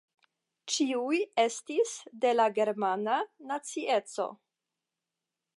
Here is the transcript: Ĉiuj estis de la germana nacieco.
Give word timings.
Ĉiuj 0.75 1.19
estis 1.43 1.93
de 2.25 2.33
la 2.39 2.49
germana 2.57 3.21
nacieco. 3.53 4.31